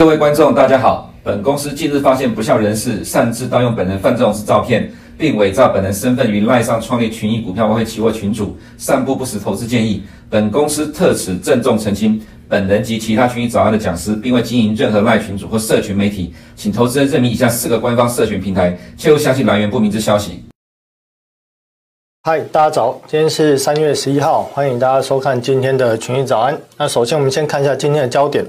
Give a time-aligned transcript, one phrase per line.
[0.00, 1.12] 各位观众，大家好。
[1.22, 10.02] 本公司近日发现不肖人士擅自盗用本人范仲式照片，并伪造本人身份于赖上创立群益股票外汇期货群组，散布不实投资建议。
[10.30, 12.18] 本公司特此郑重澄清，
[12.48, 20.42] 本人及其他群益早安的讲师，并未经营任何赖群组或社群媒体，请投资人认明以下四个官方社群平台，切勿相信来源不明之消息。
[22.22, 26.58] 嗨，大家早，今天是三月十一号，欢迎大家收看今天的群益早安。
[26.78, 28.42] 那首先我们先看一下今天的焦点。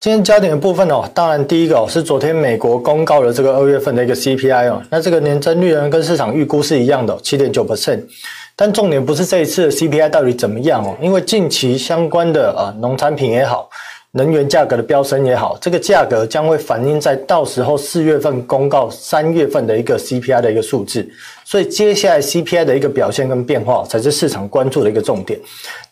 [0.00, 8.00] 今天焦点的部分哦，当然第一个哦是昨天美国公告的这个二月份的一个 CPI 哦，那这个年增率呢跟市场预估是一样的，七点九 percent。
[8.56, 13.68] 但重点不是这一次的 CPI 到底怎么样哦，因为近期相关的啊农产品也好。
[14.12, 21.08] 能源价格的飙升也好，这个价格将会反映在到时候四月份公告三月份的一个 CPI 的一个数字，
[21.44, 25.38] 所以接下来 CPI 的一个表现跟变化才是市场关注的一个重点。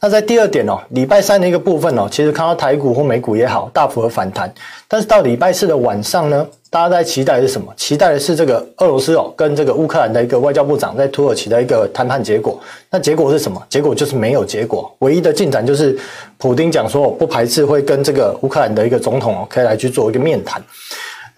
[0.01, 4.53] 那在第二点哦，礼拜三的一个部分哦，其实看到台股或美股也好，大幅的反弹，
[4.89, 6.45] 但是到礼拜四的晚上呢？
[6.71, 7.73] 大家在期待的是什么？
[7.77, 12.61] 期待的是这个俄罗斯哦，跟这个乌克兰的一个外交部长在土耳其的一个谈判结果。
[12.91, 13.63] 那结果是什么？
[13.71, 14.95] 结果就是没有结果。
[14.99, 15.99] 唯一的进展就是，
[16.37, 20.63] 普丁讲说不排斥会跟这个乌克兰的一个总统哦，可以来去做一个面谈。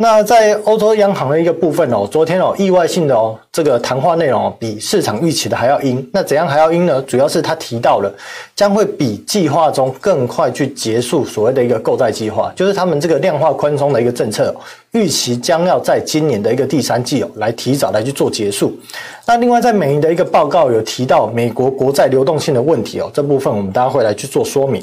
[0.03, 6.09] 那在欧洲央行的一个部分哦，昨天哦意外性的哦这个谈话内容哦比市场预期的还要鹰。
[6.11, 7.03] 那怎样还要鹰呢？
[7.03, 8.11] 主要是他提到了
[8.57, 14.57] 将会比计划中更快去结束所谓的一个购债计划，就是他们这个量化宽松的一个政策，
[14.93, 18.75] 预期将要在今年的一个第三季哦来提早来去做结束。
[19.27, 24.83] 那另外在美银的一个报告有提到美国国债流动性的问题哦，这部分我们大家会来去做说明。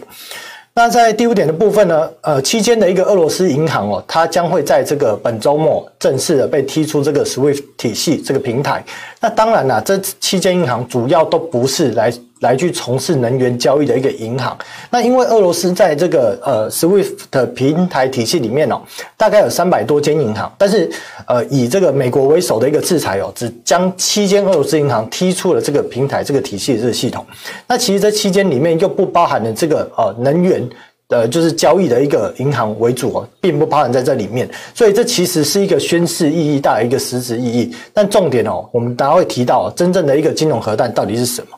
[0.77, 8.85] 那在第五点的部分呢，呃，期间的一个俄罗斯银行哦，它将会在这个本周末正式的被踢出这个 SWIFT 体系这个平台。
[9.19, 12.13] 那当然啦，这期间银行主要都不是来。
[12.41, 14.57] 来去从事能源交易的一个银行，
[14.89, 18.81] 那因为俄罗斯在这个呃 SWIFT 平台体系里面哦，
[19.15, 20.89] 大概有三百多间银行，但是
[21.25, 27.25] 呃以这个美国为首的一个制裁哦，只将七间俄罗斯银行踢出了这个平台这个体系的这个系统。
[27.67, 30.67] 那其实这七间里面又不包含了这个呃能源。
[31.09, 37.73] 呃，就是交易的一个银行为主哦，并不包含在这里面，所以这其实是一个宣示意义大于一个实质意义。
[37.93, 41.57] 但重点哦，我们大家会提到真正的一个金融核弹到底是什么？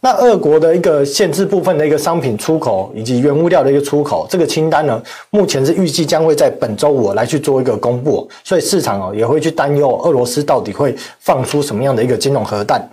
[0.00, 12.86] 那俄国的一个限制部分的一个商品出口以及原物料的一个出口，这个清单呢，目前是预计将会在本周五来去做一个公布，所以市场哦也会去担忧俄罗斯到底会放出什么样的一个金融核弹。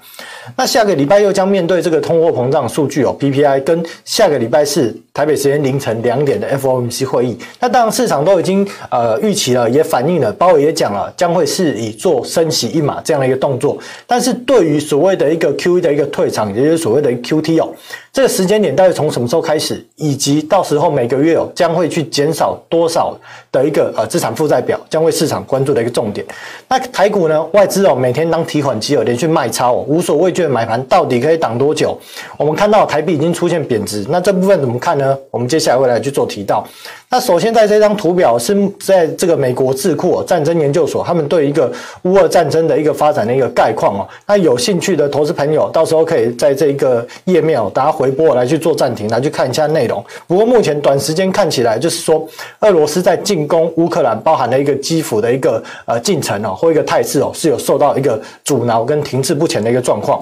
[0.55, 5.97] 那下个礼拜又将面对这个通货膨胀数据哦，PPI 跟下个礼拜四台北时间凌晨。
[6.03, 13.75] 两点的 FOMC 会议，那当然市场都已经呃预期了，也反映了，鲍尔也讲了，将会是以做升息一码这样的一个动作。
[14.05, 17.69] 但是对于所谓的一个 QE 的一个退场，也就是所谓的 QT 哦，
[18.13, 23.17] 这个时间点到底从什么时候开始，以及到时候每个月哦将会去减少多少
[23.51, 26.25] 的一个呃资产负债表，将会市场关注的一个重点。
[26.67, 31.97] 那台股呢，外资哦每天当提款机哦连续卖超哦，无所畏惧的买盘到底可以挡多久？
[32.37, 35.06] 我们看到台币已经出现贬值，那这部分怎么看呢？
[35.31, 35.87] 我们接下来会。
[35.87, 36.67] 来去做提到，
[37.09, 44.05] 那首先在这张图表是在这个美国智库战争研究所，他们对一个乌俄战争的一个发展的一个概况哦。
[44.27, 50.03] 那有兴趣的投资朋友，到时候可以在这一个页面哦，大家回播来去做暂停，来去看一下内容。
[50.27, 52.27] 不过目前短时间看起来，就是说
[52.59, 60.21] 俄罗斯在进攻乌克兰，包含了一个基辅的一个呃进程哦，或一个态势哦，是有受到一个阻挠跟停滞不前的一个状况。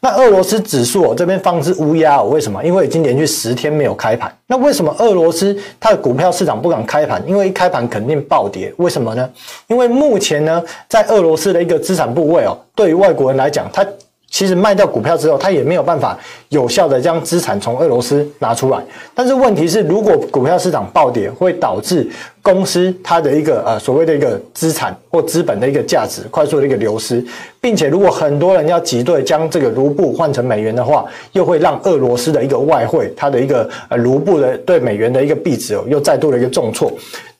[0.00, 2.64] 那俄罗斯指数哦，这边放置乌鸦哦，为什么？
[2.64, 4.32] 因为已经连续十天没有开盘。
[4.46, 7.22] 那为什么俄罗斯它的股票市场不敢开盘？
[7.26, 8.72] 因为一开盘肯定暴跌。
[8.76, 9.28] 为什么呢？
[9.66, 13.84] 因为目前呢，在俄罗斯的一个资产部位哦，对于外国人来讲，它
[14.30, 16.16] 其实卖掉股票之后，它也没有办法
[16.50, 18.78] 有效的将资产从俄罗斯拿出来。
[19.14, 22.06] 但是问题是，如果股票市场暴跌，会导致
[22.52, 27.24] 公司它的一个呃所谓的一个资产或资本的一个价值快速的一个流失。
[27.60, 36.88] 并且，如果很多人要挤兑将这个卢布换成美元的话，又会让俄罗斯的一个外汇，它的一个呃卢布的对美元的一个币值哦，又再度的一个重挫。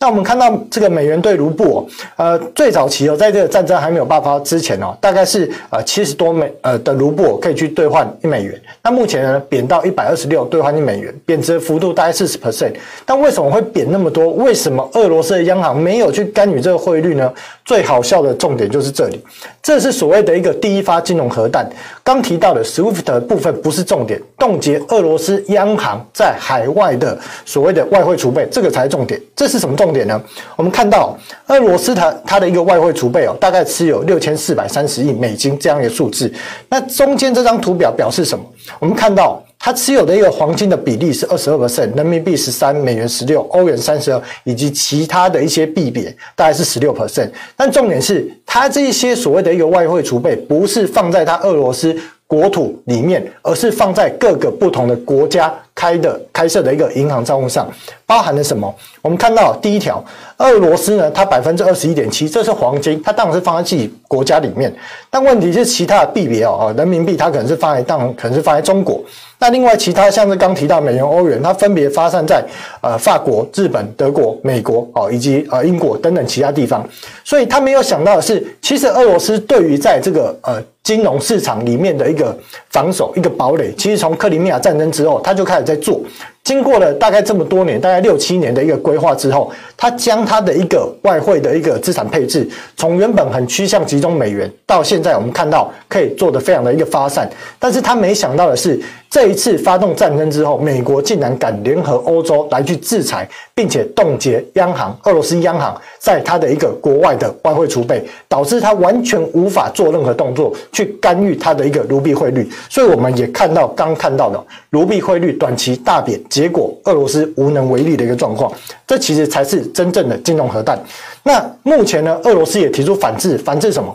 [0.01, 1.87] 那我们看到这个美元对卢布哦，
[2.17, 8.61] 呃，最早期哦，在这个战争还没有爆发之前哦，大概是呃七十多美呃的卢布可以去兑换一美元。
[8.83, 12.73] 那目前呢，贬到一百二十六兑换一美元，贬值幅度大概四十 percent。
[13.07, 14.31] 但为什么会贬那么多？
[14.31, 17.33] 为什么俄罗斯的央行没有去干预这个汇率呢？
[17.65, 19.25] 最好笑的重点就是这里，
[19.63, 20.09] 这是所。
[20.09, 21.69] 谓的一个第一发金融核弹，
[22.03, 29.21] 刚提到的 SWIFT 部分不是重点，冻结俄罗斯央行在海外的所谓的外汇储备，这个才是重点。
[29.37, 30.19] 这是什么重点呢？
[30.57, 31.15] 我们看到
[31.49, 36.33] 俄罗斯它它的一个外汇储备哦，大概持有六千四百三十亿美金这样一个数字。
[36.71, 38.43] 那中间这张图表表示什么？
[38.79, 46.05] 我们看到它持有的一个黄金的比例是二十二 percent，人民币十三，美元十六，欧元三十二，以及其他的一些币别
[46.37, 47.29] 大概是十六 percent。
[47.57, 51.95] 但重点是，它这一些所谓的一个外汇储备，不是放在它俄罗斯
[52.27, 55.53] 国土里面，而是放在各个不同的国家。
[55.79, 57.71] 开的开设的一个银行账户上
[58.05, 58.75] 包含了什么？
[59.01, 60.05] 我们看到第一条，
[60.39, 64.75] 俄罗斯呢，它百分之二十一点七，这是黄金，它当然是放在自己国家里面。
[65.09, 69.01] 但问题是，其他的币别哦，人民币它可能是放在当，可能是放在中国。
[69.39, 72.45] 那另外其他像是刚提到美元、欧元，它分别发散在
[72.81, 76.85] 呃法国、日本、德国、美国哦，以及呃英国等等其他地方。
[77.25, 82.35] 所以他没有想到的是，其实俄罗斯对于在这个呃金融市场里面的一个
[82.71, 86.01] 防守、一个堡垒，其实从克里米亚战争之后，他就开始在做。
[86.49, 97.29] 经过了大概这么多年，大概六七年的一个规划之后，他将他的一个外汇的一个资产配置，从原本很趋向集中美元，到现在我们看到可以做得非常的一个发散。
[97.59, 98.81] 但是他没想到的是，
[99.11, 112.49] 这一次发动战争之后，美国竟然敢联合欧洲来去制裁，并且冻结央行俄罗斯央行在他的一个国外的外汇储备，导致他完全无法做任何动作去干预他的一个卢币汇率。
[112.71, 116.19] 所以我们也看到刚看到的卢币汇率短期大贬。
[116.39, 118.49] 结果，俄罗斯无能为力的一个状况，
[118.87, 120.81] 这其实才是真正的金融核弹。
[121.25, 123.93] 那目前呢，俄罗斯也提出反制，反制什么？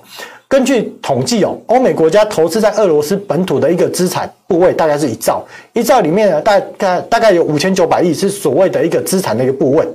[0.49, 5.41] 根据统计哦，欧美国家投资在俄罗斯本土的一个资产部位大概是一兆，
[5.71, 9.87] 一兆里面呢，大概大概有五千九百亿是所谓的一个资产的一个部位。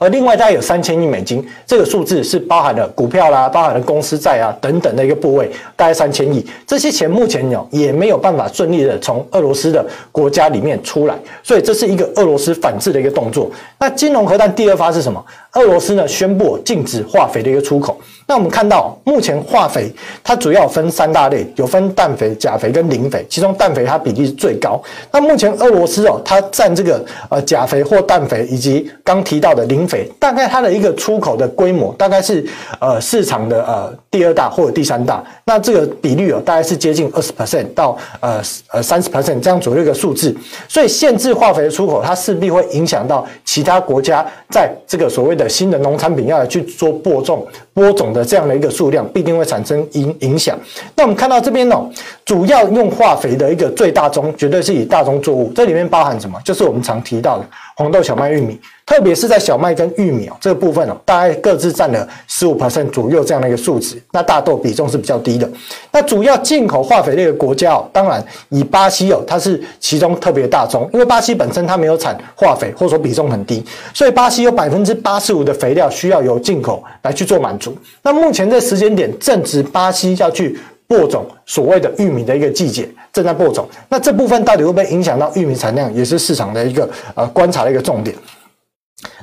[0.00, 6.42] 而另外大概有三千亿美金，这个数字是包含了股票啦，包含了公司债啊等等的一个部位，大概三千亿。
[6.66, 13.50] 这些钱目前有也没有办法顺利的从俄罗斯的国家里面出来，所以这是一个俄罗斯反制的一个动作。
[13.78, 15.22] 那金融核弹第二发是什么？
[15.54, 18.00] 俄罗斯呢宣布禁止化肥的一个出口。
[18.26, 19.92] 那我们看到，目前化肥
[20.22, 24.80] 它主要分三大类，有分氮肥、钾肥跟磷肥，其中氮肥它比例是最高。
[25.10, 32.46] 那目前俄罗斯哦，它占这个呃钾肥或氮肥以及刚提到的磷肥，大概它的一个出口的规模大概是
[32.78, 35.20] 呃市场的呃第二大或者第三大。
[35.44, 40.32] 那这个比率哦，大概是接近二十 percent 到呃呃三十 percent 这样左右一个数字。
[40.68, 48.24] 所以限制化肥的出口，它势必会影响到其他国家在这个所谓的新的农产品要来去做播种播种的。
[48.24, 50.56] 这样的一个数量必定会产生影影响。
[50.94, 51.76] 那我们看到这边呢、
[52.24, 56.38] 主要用化肥的一个最大宗，绝对是以大宗作物，这里面包含什么？
[56.44, 57.44] 就是我们常提到的
[57.80, 63.96] 黄豆、小麦、玉米，特别是在小麦跟玉米哦这个部分哦，大概各自占了十五 percent 左右这样的一个数值。
[64.12, 65.48] 那大豆比重是比较低的。
[65.90, 77.74] 那主要进口化肥的一个国家哦，当然以巴西哦，它是其中特别大宗，因为巴西本身它没有产化肥，或者说比重很低，所以巴西有百分之八十五的肥料需要由进口来去做满足。
[78.02, 80.58] 那目前这时间点正值巴西要去
[80.90, 83.64] 播种所谓的玉米的一个季节，正在播种。
[83.88, 88.16] 那这部分到底会不会影响到玉米产量，也是市场的一个呃观察的一个重点。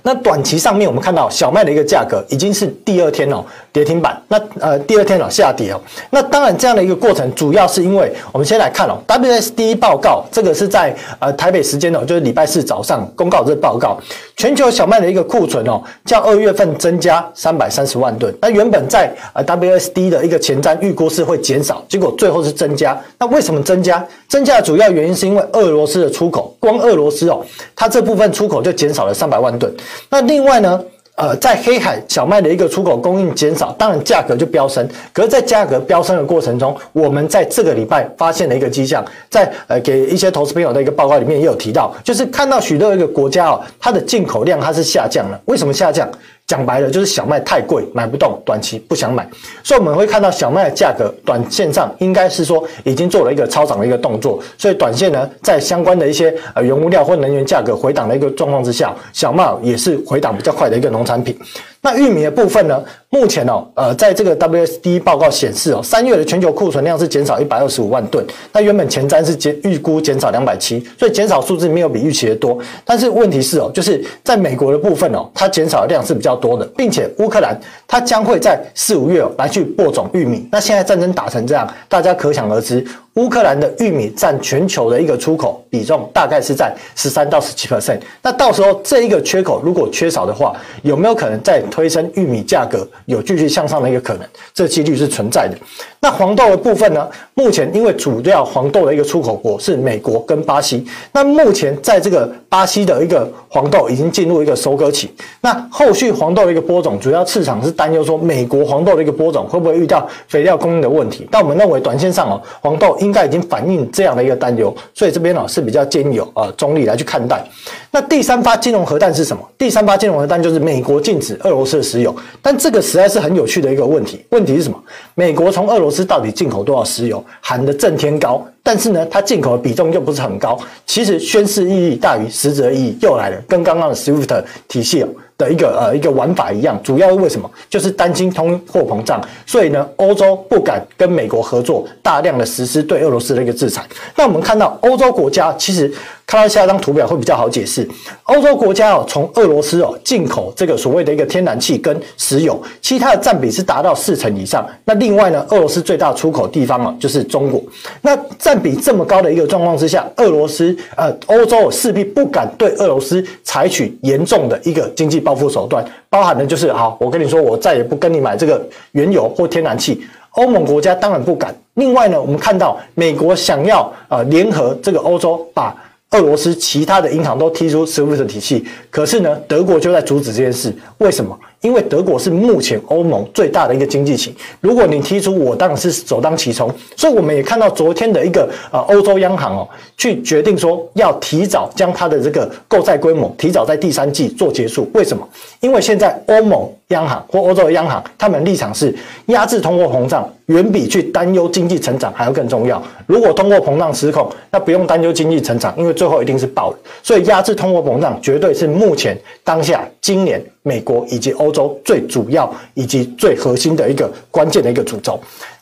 [0.03, 3.44] 那短期上面，我们看到小麦的一个价格已经是第二天哦
[3.74, 4.21] 跌停板。
[4.27, 5.81] 那呃第二天哦下跌哦。
[6.09, 14.00] 那当然这样的一个过程，主要是因为我们先来看哦，WSD 报告这个是在呃台北时间哦，就是礼拜四早上公告这报告，
[14.38, 18.33] 全球小麦的一个库存哦，较二月份增加三百三十万吨。
[18.41, 22.97] 那原本在呃 WSD 的一个前瞻预估是会减少，结果最后是增加。
[23.19, 24.06] 那为什么增加？
[24.27, 27.45] 增加的主要原因是因为俄罗斯的出口，光俄罗斯哦，
[27.75, 29.74] 它这部分出口就减少了三百万吨。
[30.10, 30.84] 那另外呢，
[31.15, 34.88] 呃，在黑海小麦的一个出口供应减少，当然价格就飙升。
[35.12, 45.39] 可是，在价格飙升的过程中，我们在这个礼拜发现了一个迹象，在呃给一些投资朋友的一个报告里面也有提到，就是看到许多一个国家哦，它的进口量它是下降了。
[45.46, 46.08] 为什么下降？
[46.48, 49.30] 讲白了就是小麦太贵，买不动，短期不想买，
[49.66, 61.38] 所以我们会看到小麦的价格短线上应该是说已经做了一个超涨的一个动作，所以短线呢，在相关的一些呃原物料或能源价格回档的一个状况之下，小麦也是回档比较快的一个农产品。
[61.81, 62.84] 那玉米的部分呢？
[63.10, 68.25] 目前哦，呃，在这个 WSD 报告显示哦，三月的全球库存量是减少一百二十五万吨。
[68.51, 72.60] 那原本前瞻是减预估减少两百七，所以减少数字没有比预期的多。
[72.84, 77.57] 但是问题是哦，就是在美国的部分哦，它减少的量是比较多的，并且乌克兰
[77.88, 80.46] 它将会在四五月哦来去播种玉米。
[80.51, 88.00] 那现在战争打成这样，大家可想而知，乌克兰的玉米占全球的一个出口比重大概是在十三到十七 percent。
[88.22, 90.53] 那到时候这一个缺口如果缺少的话，
[90.84, 92.88] 有没有可能在推升玉米价格？
[93.05, 95.57] 有继续向上的一个可能，这几率是存在的。
[96.00, 97.07] 那黄豆的部分呢？
[97.33, 105.12] 目前因为主要黄豆的一个出口国是美国跟巴西，那目前在这个巴西的一个黄豆已经进入一个收割期。
[105.41, 111.27] 那后续黄豆的一个播种，主要市场是担忧说美国黄豆的一个播种会不会遇到肥料供应的问题。
[111.31, 117.43] 但我们认为短线上哦，黄豆应该已经反映这样的一个担忧，所以这边哦是比较建议有呃中立来去看待。
[117.91, 119.43] 那第三发金融核弹是什么？
[119.57, 124.26] 第三发金融核弹就是美国禁止二罗斯的石油，但这个实在是很有趣的一个问题。
[124.30, 124.82] 问题是什么？
[125.16, 127.24] 美国从俄罗斯到底进口多少石油？
[127.42, 128.46] 喊得震天高。
[128.64, 135.06] 但是呢，它进口的比重又不是很高，其实宣示意义大于实质意义又来了，跟刚刚的 SWIFT 体系
[135.38, 137.50] 的一个呃一个玩法一样，主要为什么？
[137.70, 143.86] 就是担心通货膨胀，所以呢，欧洲不敢跟美国合作，大量的实施对俄罗斯的一个制裁。
[144.18, 145.90] 那我们看到欧洲国家其实。
[146.27, 147.88] 看到下一张图表会比较好解释。
[148.24, 154.67] 欧洲国家哦，从俄罗斯哦进口这个所谓的一个天然气跟石油，其实它的占比是达到四成以上。
[154.84, 157.63] 那另外呢，俄罗斯最大出口地方哦就是中国。
[158.01, 170.05] 那占比这么高的一个状况之下，俄罗斯呃欧洲势必不敢对俄罗斯采取严重的一个经济报复手段，包含的就是好，我跟你说，我再也不跟你买这个原油或天然气。
[170.31, 171.55] 欧盟国家当然不敢。
[171.75, 175.74] 另外呢，我们看到美国想要呃联合这个欧洲把。
[176.12, 180.74] 俄罗斯其他的银行都提出 SWIFT 体系，可是呢，德国就在阻止这件事。
[181.00, 181.38] 为什么？
[181.62, 186.70] 因为德国是目前欧盟最大的一个经济体，如果你提出，我当然是首当其冲。
[186.96, 194.88] 所以我们也看到昨天的一个呃欧洲央行哦，去决定说要提早将它的这个购债规模提早在第三季做结束。
[194.94, 195.28] 为什么？
[195.60, 198.96] 因为现在欧盟央行或欧洲的央行，他们立场是
[199.28, 202.82] 压制通货膨胀，远比去担忧经济成长还要更重要。
[203.08, 206.78] 如果通货膨胀失控，那不用担忧经济成长，因为最后一定是爆的。
[207.02, 210.40] 所以压制通货膨胀绝对是目前当下今年。
[210.67, 215.17] 美国以及欧洲最主要以及最核心的一个关键的一个主轴。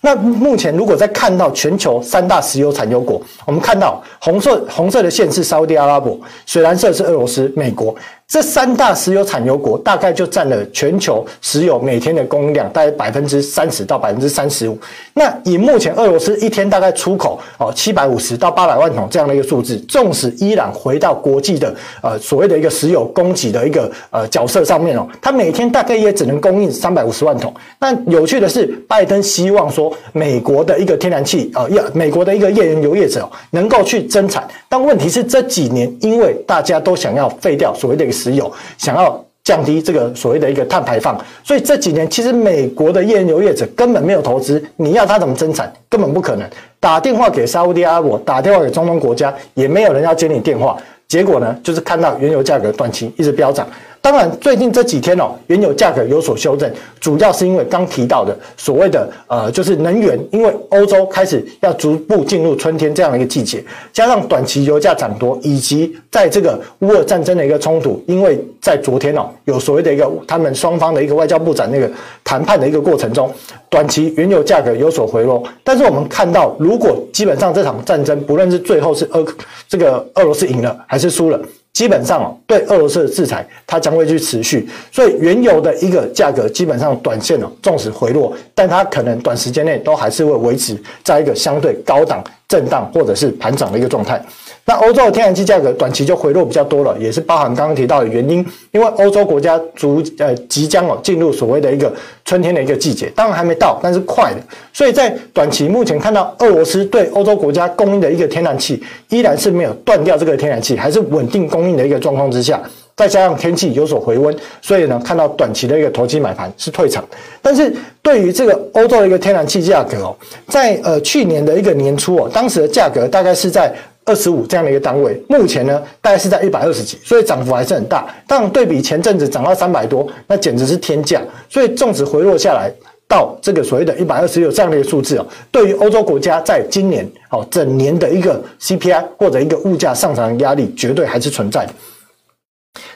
[0.05, 7.95] 那目前如果在看到全球三大石油产油国，我们看到红色红色的线是沙乌地阿拉伯，水蓝色是俄罗斯、美国。
[8.27, 14.75] 这三大石油产油国大概就占了全球石油每天的供应量大概百分之三十到百分之三十五。
[15.13, 27.53] 那以目前俄罗斯一天大概出口哦七百五十到八百万桶这样的一个数字，纵使伊朗回到国际的呃所谓的一个石油供给的一个呃角色上面哦，它每天大概也只能供应三百五十万桶。
[27.79, 38.15] 那有趣的是，拜登希望说美国的一个天然气啊，要美国的一个页岩油业者能够去增产，但问题是这几年因为大家都想要废掉所谓的一个。
[38.15, 45.71] 石油想要降低这个所谓的一个碳排放，所以这几年其实美国的页岩油业者根本没有投资，你要他怎么增产？
[45.89, 46.49] 根本不可能。
[46.79, 50.77] 打电话给沙乌地阿拉伯，打电话给中东国家，也没有人要接你电话。
[51.07, 53.67] 结果呢，就是看到原油价格短期一直飙涨。
[54.05, 71.89] 当然，最近这几天哦，原油价格有所修正，主要是因为刚提到的所谓的呃，就是能源，因为欧洲开始要逐步进入春天这样的一个季节，加上短期油价涨多，以及在这个乌俄战争的一个冲突，因为在昨天哦，有所谓的一个他们双方的一个外交部长那个
[72.23, 73.33] 谈判的一个过程中，
[73.71, 75.41] 短期原油价格有所回落。
[75.63, 79.25] 但是我们看到，如果基本上这场战争，不论是最后是俄
[79.67, 81.41] 这个俄罗斯赢了还是输了。
[81.75, 94.23] 基本上哦，对俄罗斯的制裁，它将会去持续，所以原油的一个价格基本上短线哦，纵使回落，但它可能短时间内都还是会维持在一个相对高档震荡或者是盘涨的一个状态。
[94.67, 101.93] 那欧洲的天然气价格短期就回落比较多了，也是包含刚刚提到的原因，因为欧洲国家逐呃即将哦进入所谓的一个
[102.25, 104.39] 春天的一个季节，当然还没到，但是快的，
[104.73, 112.59] 所以在短期目前看到俄罗斯对欧洲国家供应的一个天然气依然是没有断掉这个天然气，还是稳定供应的一个状况之下，
[112.95, 117.05] 再加上天气有所回温，所以呢看到短期的一个投机买盘是退场，
[117.39, 120.15] 但是对于这个欧洲的一个天然气价格哦，
[120.47, 123.71] 在呃去年的一个年初哦，当时的价格大概是在。
[124.05, 128.07] 二十五这样的一个单位，目前呢大概是在一百二十几，所以涨幅还是很大。
[128.27, 131.19] 但对比前阵子涨到三百多，那简直是天价。
[131.49, 132.71] 所以纵使回落下来
[133.07, 141.73] 到这个所谓的一百二十六这样的一个数字哦，对于欧洲国家在今年哦整年的一个 CPI 或者一个物价上涨的压力，绝对还是存在的。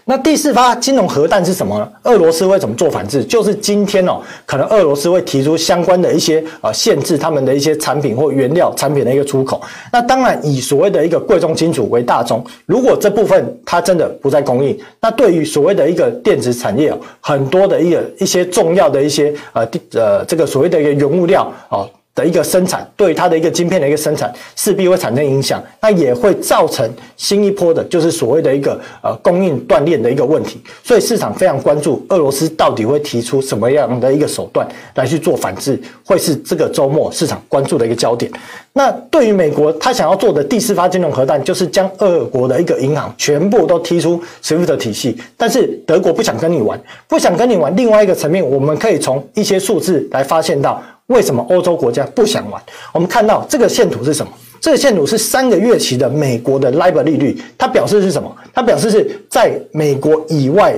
[0.09, 1.87] 那第四发金融核弹是什么呢？
[2.01, 3.23] 俄罗斯会怎么做反制？
[3.23, 9.61] 就是今天哦，可能俄罗斯会提出相关的一些呃限制他们的一些产品或原料产品的一个出口。
[9.93, 19.63] 那当然以所谓的一个贵重金属为大宗，如果这部分它真的不再供应，那对于所谓的一个电子产业很多的一个一些重要的一些呃
[19.93, 21.87] 呃这个所谓的一个原物料哦。
[22.19, 26.85] 的一个生产，对它的一个晶片的一个生产势必会产生影响，那也会造成
[27.15, 30.61] 新一波的，就是所谓的一个呃供应断链的一个问题。
[30.83, 38.29] 所以市场非常关注俄罗斯到底会提出什么样的一个手段来去做反制，会是这个周末市场关注的一个焦点。
[38.73, 45.17] 那对于美国，他想要做的第四发金融核弹，就是将俄国的一个银行全部都踢出 SWIFT 体系。
[45.37, 47.75] 但是德国不想跟你玩，不想跟你玩。
[47.75, 52.59] 另外一个层面，我们可以从一些数字来发现到，为什么欧洲国家不想玩。
[52.93, 54.31] 我们看到这个线图是什么？
[54.61, 58.35] 这个线图是三个月期的美国的 LIBOR 利率，它表示是什么？
[58.53, 60.75] 它表示是在美国以外，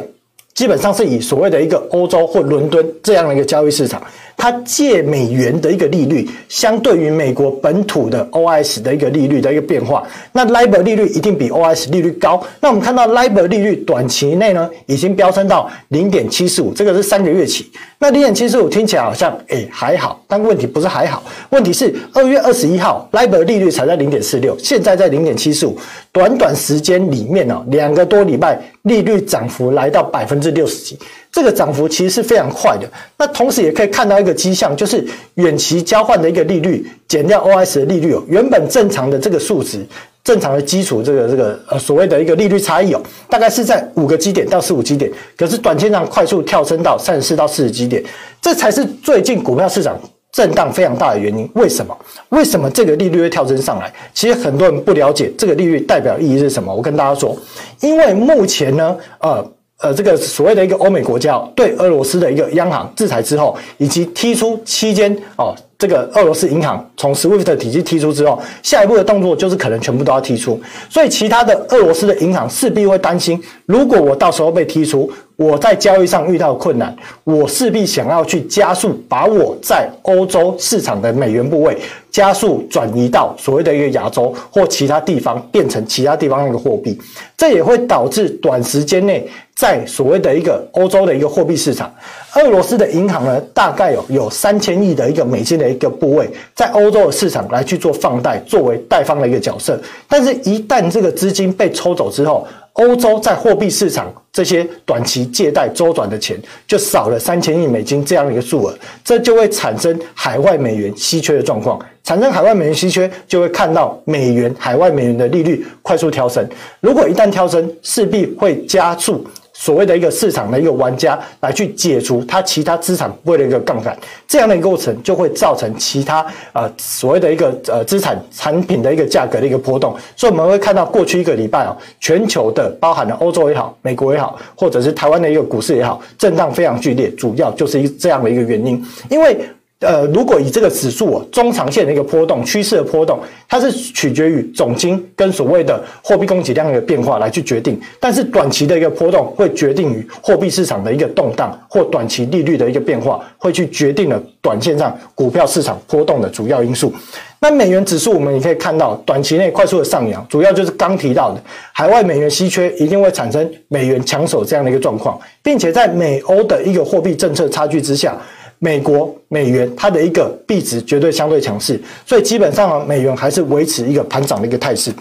[0.53, 4.01] 基本上是以所谓的一个欧洲或伦敦这样的一个交易市场。
[4.41, 12.43] 它借美元的一个利率，相对于美国本土的 OIS 的一个利率的一个变化，那 LIBOR 利率一定比 OIS 利率高。
[12.60, 17.71] 那我们看到 LIBOR 利率短期内呢，已经飙升到零点七四五，这个是三个月期。
[18.00, 21.21] 那零点七四五听起来好像诶还好，但问题不是还好，
[21.51, 25.77] 问题是二月二十一号 LIBOR 利率才在零点四六，现在在零点七四五，
[26.12, 30.98] 短短时间里面呢，两个多礼拜利率涨幅来到百分之六十几。
[31.31, 32.85] 这个涨幅其实是非常快的，
[33.17, 35.01] 那同时也可以看到一个迹象，就是
[35.35, 39.85] 远期交换的一个利率减掉 OS 的利率哦，原本正常的这个数值，
[40.25, 48.03] 正常的基础这个这个呃所谓的一个利率差异哦，大概是在五个基点到十五基点，可是短线上快速跳升到三十四到四十基点，
[48.41, 49.97] 这才是最近股票市场
[50.33, 51.50] 震荡非常大的原因。
[51.55, 51.97] 为什么？
[52.29, 53.89] 为什么这个利率会跳升上来？
[54.13, 56.75] 其实很多人不了解这个利率代表意义是什么。
[56.75, 57.38] 我跟大家说，
[57.79, 59.50] 因为目前呢，呃。
[59.81, 65.55] 呃，这个所谓的一个欧美国家对俄罗斯的一个央行制裁之后，以及踢出期间哦。
[65.79, 81.75] 这个俄罗斯银行从 SWIFT 的体系踢出之后，下一步的动作就是可能全部都要踢出，所以其他的俄罗斯的银行势必会担心，如果我到时候被踢出，我在交易上遇到困难，我势必想要去加速把我在欧洲市场的美元部位
[82.12, 87.00] 加速转移到所谓的一个亚洲或其他地方，变成其他地方的一个货币，
[87.38, 91.91] 这也会导致短时间内在所谓的一个欧洲的一个货币市场。
[92.36, 99.80] 俄罗斯的银行呢，大概有有三千亿的一个美金的一个部位，在欧洲的市场来去做放贷，作为贷方的一个角色。
[100.08, 111.77] 但是，一旦这个资金被抽走之后，欧洲在货币市场这些短期借贷周转的钱就少了三千亿美金这样一个数额，这就会产生海外美元稀缺的状况。
[112.03, 116.48] 产生海外美元稀缺，就会看到美元海外美元的利率快速调升。
[116.79, 119.25] 如果一旦调升，势必会加速。
[119.53, 139.37] 所谓的一个市场的一个玩家来去解除他其他资产部位的一个杠杆，这样的一个过程就会造成其他呃所谓的一个呃资产产品的一个价格的一个波动，所以我们会看到过去一个礼拜啊，全球的包含了欧洲也好、美国也好，或者是台湾的一个股市也好，震荡非常剧烈，主要就是一这样的一个原因，因为。
[139.81, 147.81] 呃，如果以这个指数哦，中长线的一个波动趋势的波动，它是取决于总金跟所谓的货币供给量的一个变化来去决定。
[148.00, 156.94] 但是短期的一个波动会决定于货币市场的一个动荡或短期利率的一个变化，会去决定了短线上股票市场波动的主要因素。
[157.39, 161.41] 那美元指数我们也可以看到，短期内快速的上扬，主要就是刚提到的
[161.74, 168.15] 海外美元稀缺一定会产生美元抢手这样的一个状况，并且在美欧的一个货币政策差距之下。
[168.63, 174.93] 美国美元它的一个币值绝对相对强势，所以基本上美元还是维持一个盘涨的一个态势。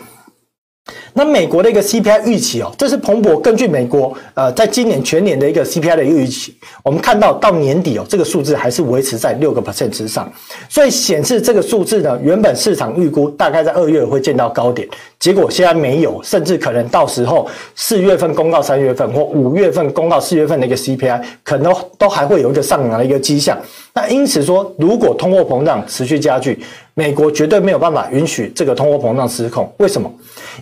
[1.12, 10.30] 那美国的一个 CPI 预期哦，这是彭博根据美国呃，在今年全年的一个 CPI 的预期，我们看到到年底哦，这个数字还是维持在六个 percent 之上，
[10.68, 23.58] 所以显示这个数字呢，原本市场预估大概在二月会见到高点，结果现在没有，甚至可能到时候四月份公告三月份或五月份公告四月份的一个 CPI，可能都都还会有一个上扬的一个迹象。
[23.92, 26.58] 那因此说，如果通货膨胀持续加剧，
[26.94, 29.70] 美国绝对没有办法允许这个通货膨胀失控。
[29.78, 30.10] 为什么？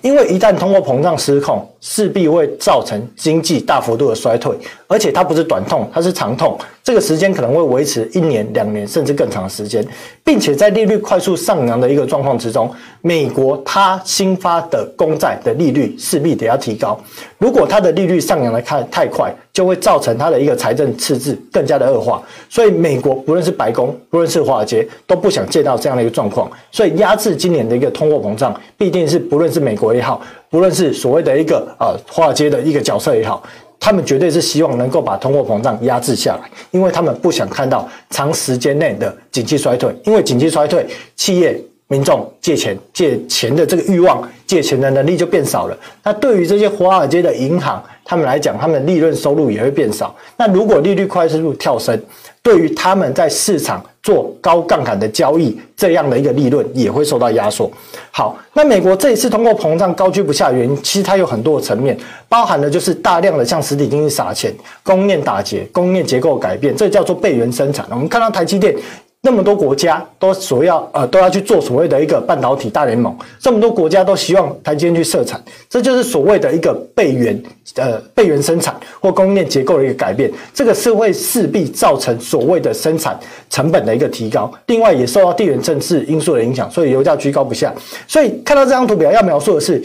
[0.03, 6.59] 因为一旦通货膨胀失控，势必会造成经济大幅度的衰退，而且它不是短痛，它是长痛。
[6.83, 9.87] 这个时间可能会维持一年、两年，甚至更长的时间，
[10.25, 12.71] 并且在利率快速上扬的一个状况之中，
[13.03, 16.99] 美国它新发的公债的利率势必得要提高。
[17.37, 22.23] 如果它的利率上扬的太太快，就会造成它的一个财政赤字更加的恶化。
[22.49, 26.51] 所以，美国不论是白宫，不论是华尔街，都不想见到这样的一个状况。
[26.73, 33.42] 所以，压制今年的一个通货膨胀，必定是不论是美国也好，不论是所谓的一个呃华尔街的一个角色也好，
[33.78, 39.94] 他们绝对是希望能够把通货膨胀压制下来，因为他们不想看到长时间内的景气衰退。
[40.04, 45.77] 因为景气衰退，企业民众借钱借钱的这个欲望，借钱的能力就变少了。
[46.05, 50.14] 那对于这些华尔街的银行，他们来讲，他们的利润收入也会变少。
[50.37, 51.98] 那如果利率快速跳升，
[52.42, 57.70] 对于他们在市场做高杠杆的交易，这样的一个利润也会受到压缩。
[58.11, 61.96] 好，那美国这一次通货膨胀高居不下，原因其实它有很多的层面，
[62.29, 67.87] 包含的就是大量的向实体经济撒钱，供应链打结，供应链结构改变，这叫做备源生产。
[67.90, 68.77] 我们看到台积电。
[69.20, 77.42] 那么多国家都所要呃都要去做所谓的一个半导体大联盟，这么多国家都希望台积电去设厂，这就是所谓的一个备源
[77.74, 83.18] 呃备源生产或供应链结构的一个改变，这个是会势必造成所谓的生产
[83.50, 87.74] 成本的一个提高，另外也受到地缘政治因素的影响，所以油价居高不下。
[88.07, 89.83] 所以看到这张图表要描述的是。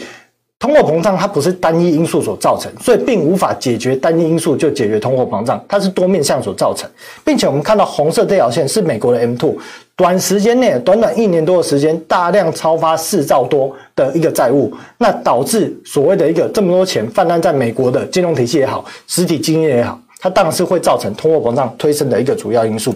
[0.64, 6.88] 通货膨胀它不是单一因素所造成，所以并无法解决单一因素就解决通货膨胀，它是多面向所造成，
[7.22, 9.54] 并且我们看到红色这条线是美国的 M2，
[9.94, 22.94] 短时间内短短一年多的时间，大量超发四兆多的一个债务，那导致所谓的一个这么多钱泛滥在美国的金融体系也好，实体经济也好，它当然是会造成通货膨胀推升的一个主要因素。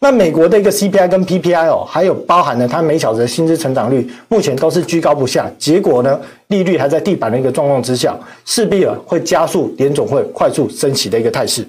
[0.00, 5.50] 那美国的一个 CPI 跟 PPI 哦，还有包含了它每小时的薪资成长率，目前都是居高不下。
[5.58, 11.66] 结果呢，利率还在地板的一个状况之下，势必啊会加速联总会快速升息的一个态势。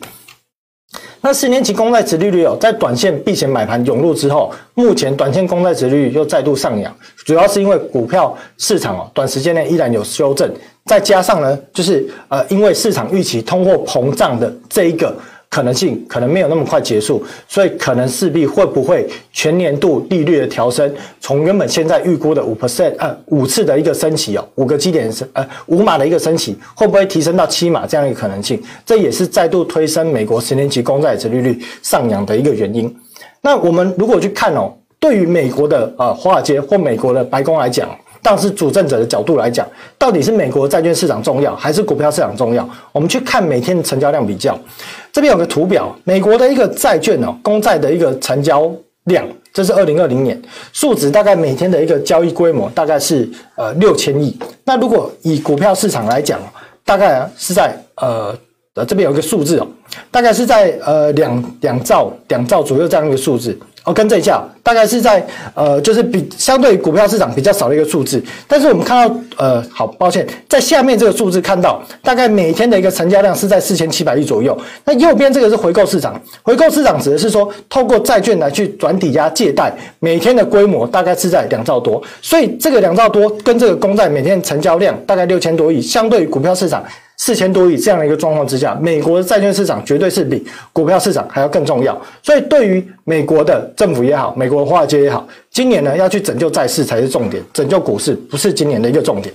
[1.21, 10.47] 那十年期公债殖利率哦，在短线避险买盘涌入之后，目前短线公债殖利率又再度上扬，主要是因为股票市场哦，短时间内依然有修正，
[10.85, 15.15] 再加上呢，就是呃，因为市场预期通货膨胀的这一个。
[15.49, 28.61] 可能性可能没有那么快结束，所以可能势必会不会全年度利率的调升，从原本现在预估的五 percent 呃五次的一个升息哦，五个基点升呃五码的一个升息，会不会提升到七码这样一个可能性？
[28.85, 32.95] 这也是再度推升美国十年期公债殖利率上扬的一个原因。
[33.41, 37.89] 那我们如果去看哦，对于美国的呃华尔街或美国的白宫来讲。
[38.21, 39.65] 但是主政者的角度来讲，
[39.97, 42.67] 到底是美国债券市场重要，还是股票市场重要？
[42.91, 44.59] 我们去看每天的成交量比较，
[45.11, 48.71] 这边有个图表，美国的一个债券哦，公债的一个成交
[49.05, 50.39] 量，这是二零二零年
[50.71, 54.37] 数值，大概每天的一个交易规模大概是呃六千亿。
[54.63, 56.39] 那如果以股票市场来讲，
[56.85, 58.37] 大概是在呃
[58.75, 59.67] 呃这边有一个数字哦，
[60.11, 63.57] 大概是在呃两两兆两兆左右这样一个数字。
[63.85, 74.57] 哦，跟这一下大概是在呃，就是比相对于股票市场比较少的一个数字，但是我们看到呃，好抱歉，在下面这个数字看到大概每天的一个成交量是在四千七百亿左右。
[74.85, 86.83] 那右边这个是回购市场，回购市场指的是说透过债券来去转抵押借贷，每天的规模大概是在两兆多，所以这个两兆多跟这个公债每天成交量大概六千多亿，相对于股票市场。
[87.19, 91.95] 四千多亿这样的一个状况之下，美国的债券市场绝对是比股票市场还要更重要。
[92.23, 99.33] 所以，对于美国的政府也好，美国的华尔街也好，今年呢要去拯救债市才是重点，拯救股市不是今年的一个重点。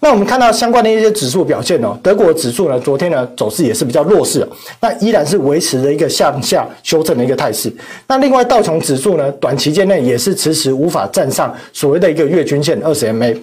[0.00, 4.46] 那我们看到相关的一些指数表现哦，德国指数呢，昨天呢走势也是比较弱势，
[4.78, 7.72] 那依然是维持着一个向下修正的一个态势。
[8.06, 13.34] 那另外道琼指数呢，短期间内也是迟迟无法站上所谓的一个月均线二十 MA。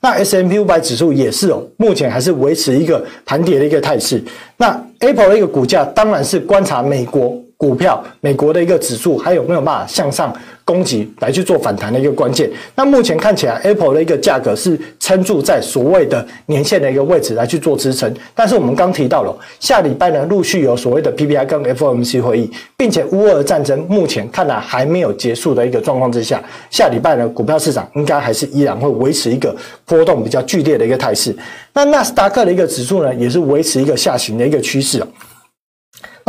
[0.00, 4.22] 那 S M P 五百指数也是哦，目前还是维持一个盘跌的一个态势。
[4.58, 7.34] 那 Apple 的一个股价当然是观察美国。
[7.60, 12.50] 股票，美国的一个指数还有没有办法向上攻击来去做反弹的一个关键？
[12.74, 18.10] 那目前看起来，Apple 的一个价格是撑住在所谓的年线的一个位置来去做支撑。
[18.34, 31.36] 但是我们刚提到了，下礼拜呢陆续有所谓的 PPI 跟 FOMC 会议，并且乌俄战争目前看来还没有结束的一个状况之下，下礼拜呢股票市场应该还是依然会维持一个波动比较剧烈的一个态势。
[31.74, 35.04] 那纳斯达克的一个指数呢，也是维持一个下行的一个趋势。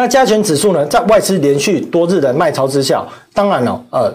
[0.01, 4.11] 那加权指数呢，在外资连续多日的卖超之下，当然了，呃，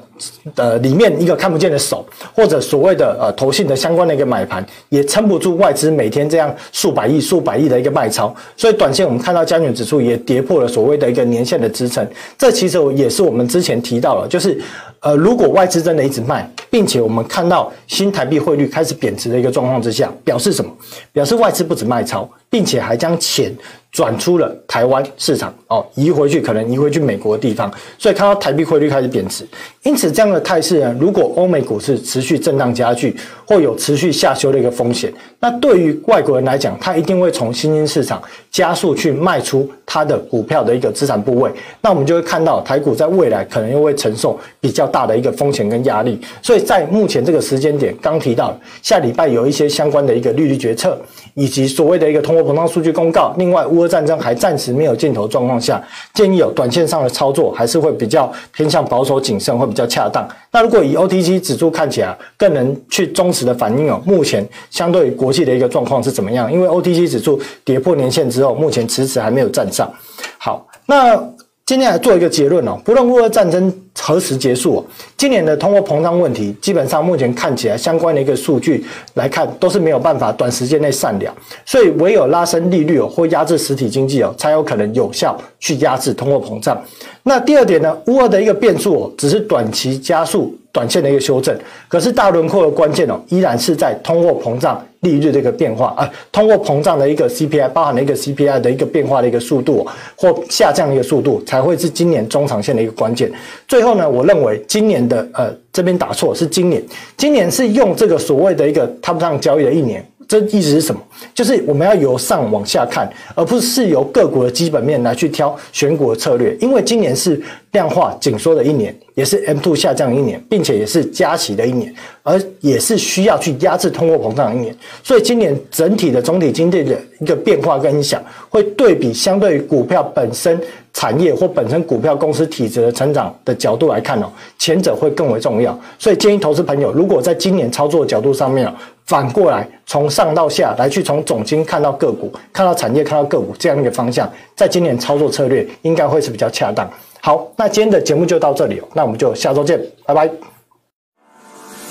[0.56, 12.04] 呃，里面一个看不见的手，或者所谓的呃投信的相关的一个买盘，也撑不住外资每天这样数百亿、数百亿的一个卖超，所以短线我们看到加权指数也跌破了所谓的一个年线的支撑，
[12.36, 14.60] 这其实也是我们之前提到了，就是。
[15.00, 20.70] 呃，如果外资真的一直卖，并且我们看到新台币汇率开始贬值的一个状况之下，表示什么？
[21.12, 23.54] 表示外资不止卖超，并且还将钱
[23.92, 29.46] 转出了台湾市场哦，移回去可能移回去美国的地方，所以看到台币汇率开始贬值，
[29.84, 38.20] 因此这样的态势呢，如果欧美股市持续震荡加剧，或有持续下修的一个风险，那对于外国人来讲，他一定会从新兴市场
[38.56, 46.18] 加速去卖出它的股票的一个资产部位，那我们就会看到台股在未来可能又会承受比较大的一个风险跟压力。
[46.40, 50.98] 所以在目前这个时间点，刚提到下礼拜有一些相关的一个利率决策，
[51.34, 53.34] 以及所谓的一个通货膨胀数据公告。
[53.36, 55.82] 另外，乌俄战争还暂时没有尽头状况下，
[56.14, 60.26] 建议有短线上的操作还是会比较偏向保守谨慎，会比较恰当。
[60.50, 66.50] 那如果以 OTC 指数看起来，更能去忠实的反映哦，目前相对于国际的一个状况是怎么样？
[66.50, 69.90] 因为 OTC 指数跌破年线之后，目前迟迟还没有站上。
[70.38, 71.16] 好，那
[71.64, 81.34] 今天来做一个结论哦，不论乌俄战争何时结束，今年的通货膨胀问题，基本上目前看起来相关的一个数据来看，都是没有办法短时间内善了。
[81.64, 86.80] 所以唯有拉升利率哦，或压制实体经济哦，才有可能有效去压制通货膨胀。
[87.24, 90.56] 那第二点呢，乌俄的一个变数哦，只是短期加速。
[90.76, 91.58] 短线的一个修正，
[91.88, 103.32] 可是大轮廓的关键哦，依然是在通货膨胀利率的一个变化啊，通货膨胀的一个 CPI 包含了一个 CPI 的一个变化的一个速度或下降的一个速度，才会是今年中长线的一个关键。
[103.66, 106.82] 最后呢，我认为今年的呃这边打错是今年，
[107.16, 110.06] 今年是用这个所谓的一个 top down 交易的一年。
[110.28, 111.00] 这意思是什么？
[111.34, 116.56] 就是我们要由上往下看，而不是由个股的基本面来去挑选股的策略。
[116.60, 117.40] 因为今年是
[117.72, 124.74] 量化紧缩的一年，也是 M2 下降一年，并且也是加息的一年，而也是需要去压制通货膨胀的一年。
[125.02, 130.60] 所以今年整体的总体经济的一个变化跟影响，会对比相对于股票本身
[130.92, 134.26] 产业或本身股票公司体质的成长的角度来看哦，
[134.58, 135.78] 前者会更为重要。
[135.98, 138.68] 所以建议投资朋友，如果在今年操作角度上面
[139.06, 146.90] 反过来，从上到下来去从总经看到个股，看到产业，看到个股这样一个方向，在今年操作策略应该会是比较恰当。
[147.20, 150.28] 好，那今天的节目就到这里哦，那我们就下周见，拜拜。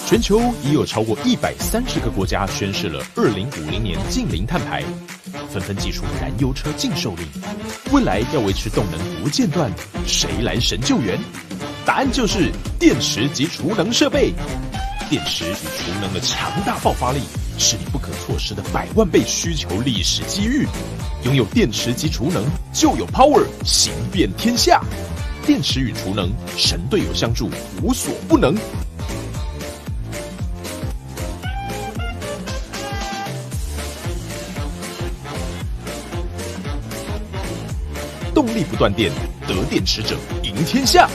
[0.06, 4.84] 全球已有超过一百三十个国家宣示了二零五零年净零碳排，
[5.50, 7.26] 纷纷祭出燃油车禁售令。
[7.92, 9.72] 未来要维持动能不间断，
[10.06, 11.18] 谁来神救援？
[11.86, 14.32] 答案就是电池及储能设备。
[15.08, 17.20] 电池与储能的强大爆发力，
[17.60, 20.68] 是你不可错失的百万倍需求历史机遇。
[21.24, 24.82] 拥有电池及储能，就有 power 行遍天下。
[25.46, 27.52] 电池与储能，神队友相助，
[27.84, 28.56] 无所不能。
[38.34, 39.12] 动力不断电，
[39.48, 41.08] 得电池者赢天下。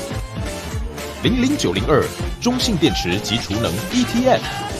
[1.24, 2.02] 零零九零二。
[2.40, 4.79] 中性电池及储能 ETF。